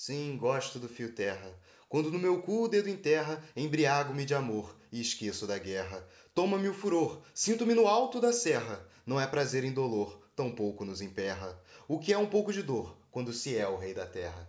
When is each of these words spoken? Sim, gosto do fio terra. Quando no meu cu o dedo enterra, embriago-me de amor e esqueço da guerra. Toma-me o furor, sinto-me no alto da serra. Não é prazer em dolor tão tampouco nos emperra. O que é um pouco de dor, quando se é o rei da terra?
Sim, 0.00 0.38
gosto 0.38 0.78
do 0.78 0.88
fio 0.88 1.12
terra. 1.12 1.52
Quando 1.88 2.08
no 2.08 2.20
meu 2.20 2.40
cu 2.40 2.62
o 2.62 2.68
dedo 2.68 2.88
enterra, 2.88 3.42
embriago-me 3.56 4.24
de 4.24 4.32
amor 4.32 4.76
e 4.92 5.00
esqueço 5.00 5.44
da 5.44 5.58
guerra. 5.58 6.06
Toma-me 6.32 6.68
o 6.68 6.72
furor, 6.72 7.20
sinto-me 7.34 7.74
no 7.74 7.88
alto 7.88 8.20
da 8.20 8.32
serra. 8.32 8.88
Não 9.04 9.20
é 9.20 9.26
prazer 9.26 9.64
em 9.64 9.72
dolor 9.72 10.22
tão 10.36 10.50
tampouco 10.50 10.84
nos 10.84 11.00
emperra. 11.00 11.60
O 11.88 11.98
que 11.98 12.12
é 12.12 12.16
um 12.16 12.28
pouco 12.28 12.52
de 12.52 12.62
dor, 12.62 12.96
quando 13.10 13.32
se 13.32 13.56
é 13.56 13.66
o 13.66 13.76
rei 13.76 13.92
da 13.92 14.06
terra? 14.06 14.48